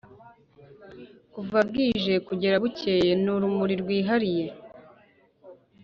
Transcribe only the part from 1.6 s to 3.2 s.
bwije kugera bukeye